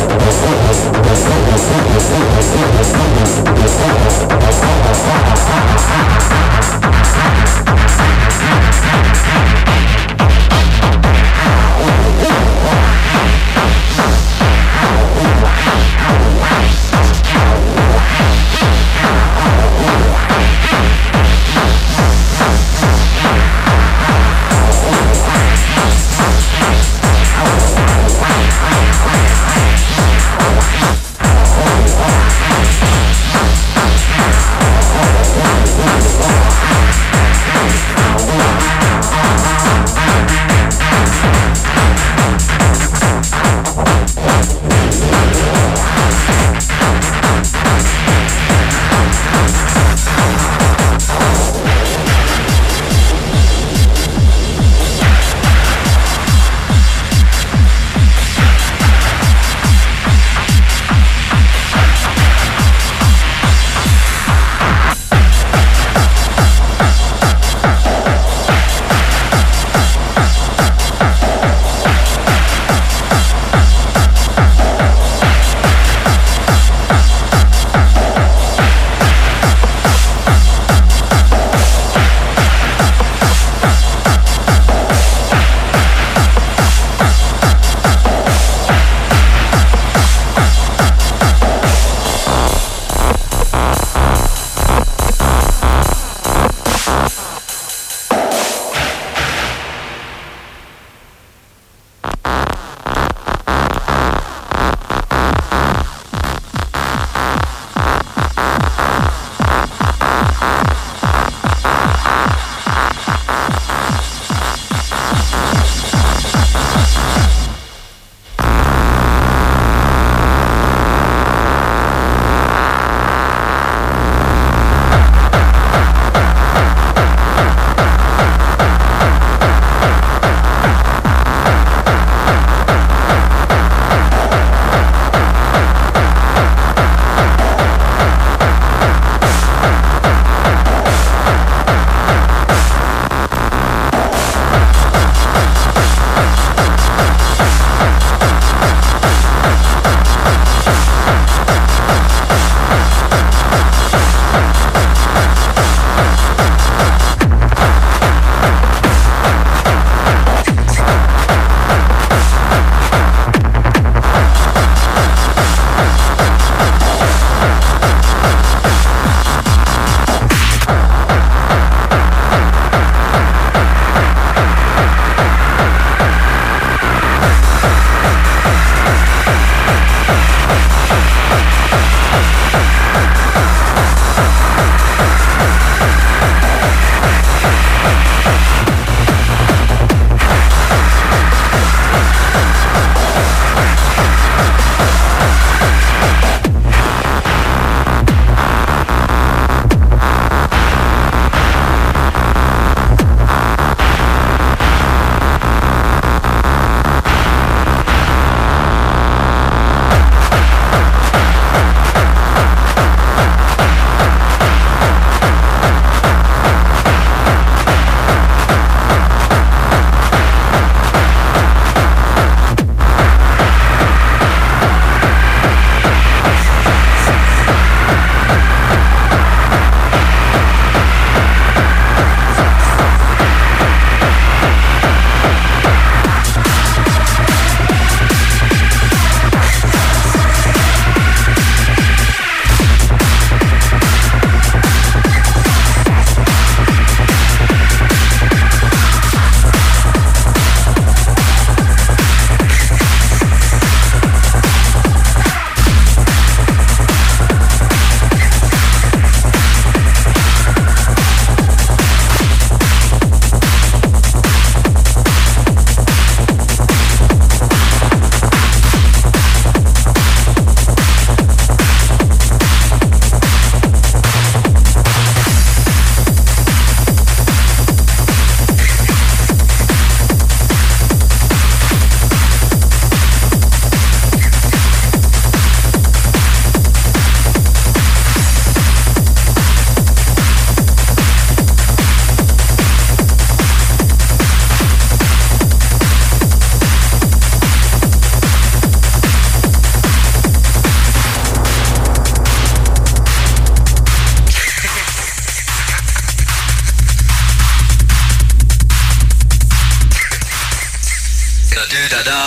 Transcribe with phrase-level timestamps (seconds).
[0.00, 1.04] Thank
[8.94, 8.99] you.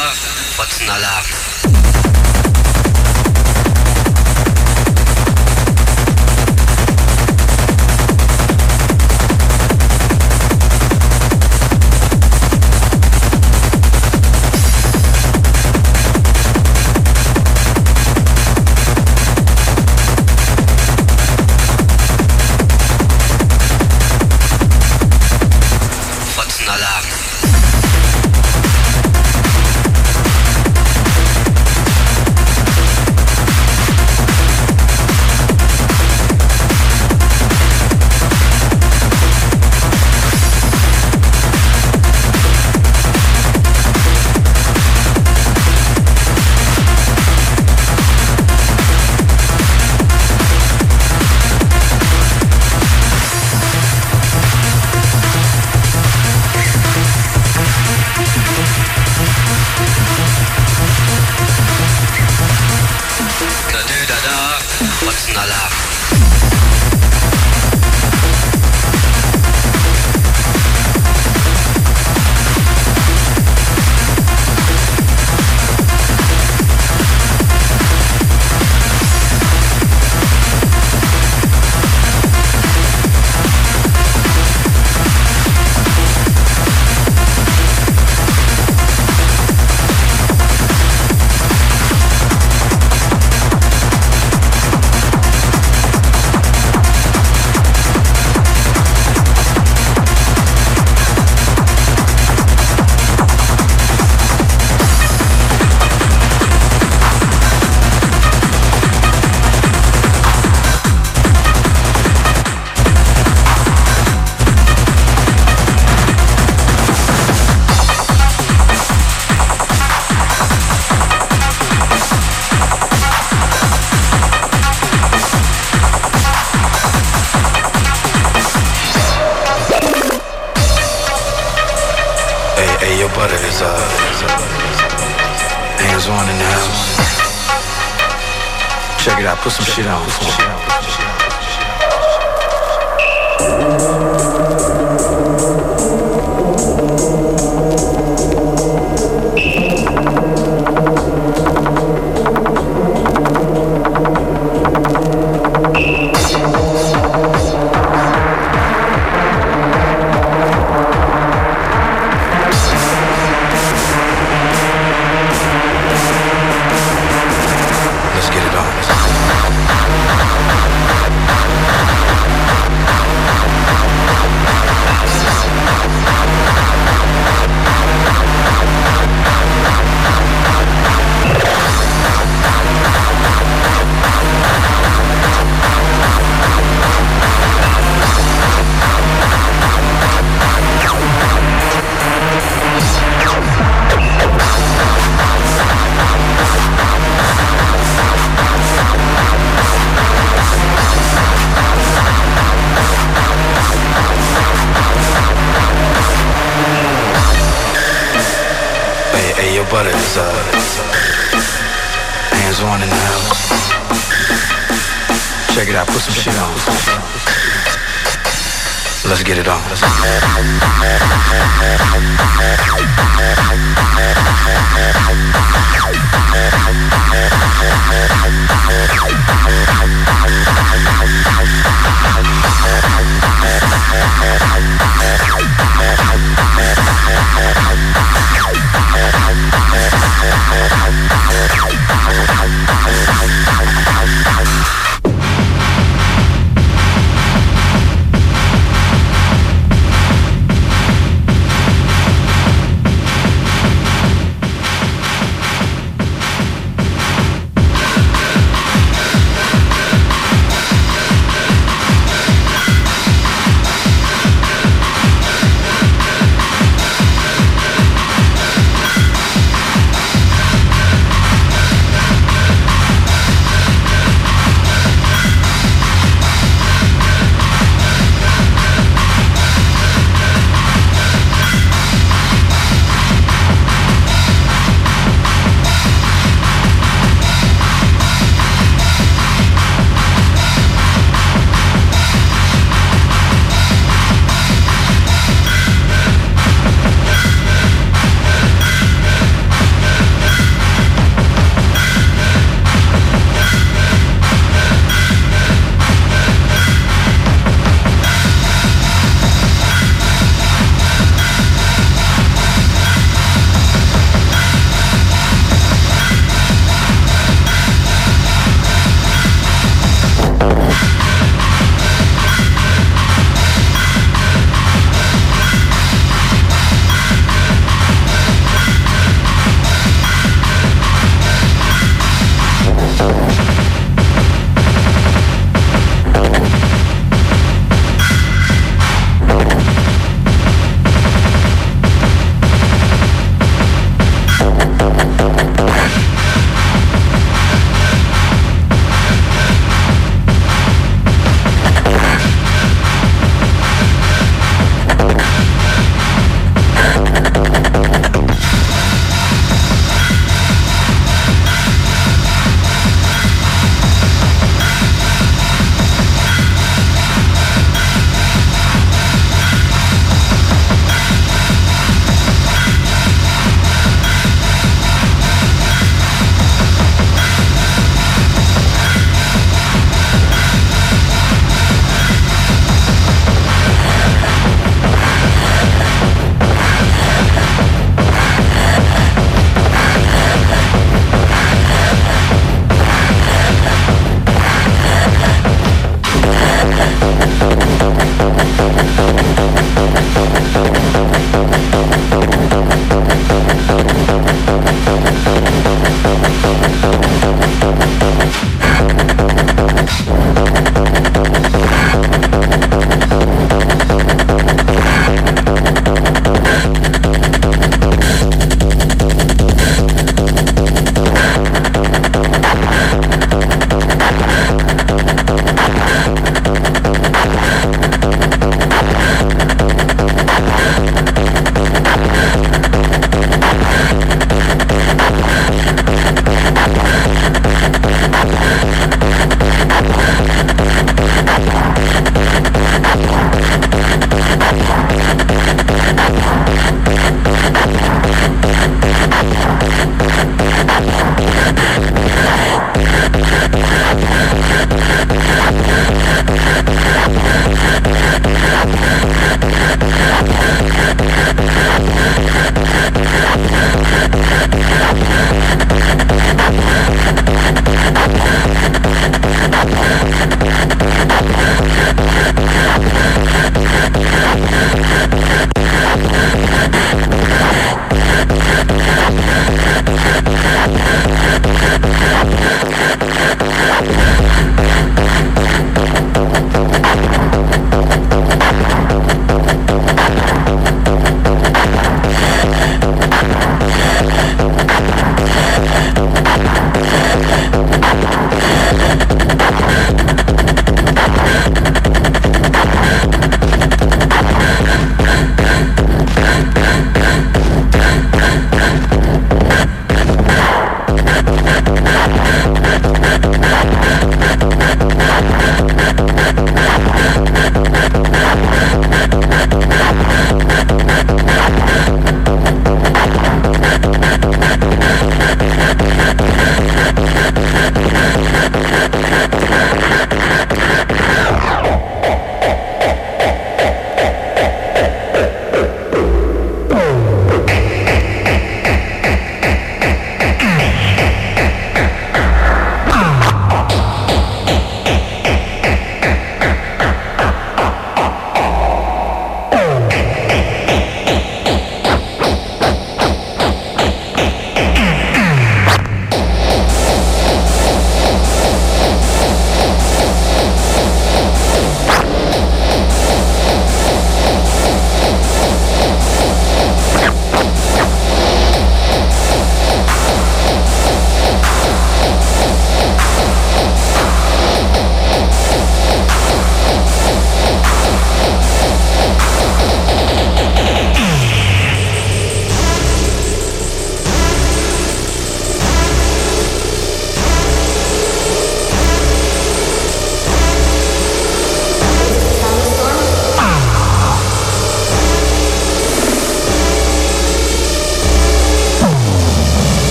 [0.00, 1.39] love, what's not love?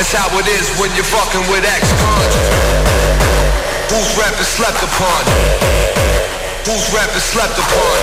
[0.00, 2.34] It's how it is when you're fucking with ex-cons.
[3.92, 5.22] Whose rap is slept upon?
[6.64, 7.98] Whose rap is slept upon?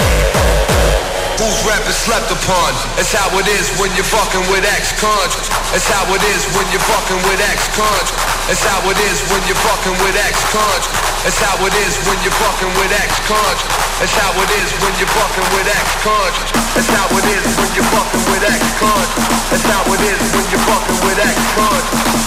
[1.41, 2.77] Whose rap is slept upon?
[3.01, 5.33] It's how it is when you're fucking with ex-cons.
[5.73, 8.09] It's how it is when you're fucking with ex-cons.
[8.53, 10.85] It's how it is when you're fucking with ex-cons.
[11.25, 13.59] It's how it is when you're fucking with ex-cons.
[14.03, 16.37] It's how it is when you're fucking with ex-cons.
[16.77, 19.09] It's how it is when you're fucking with ex-cons.
[19.57, 20.98] It's how it is when you're fucking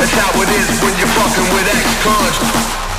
[0.02, 2.91] with how it is when you're fucking with ex-cons.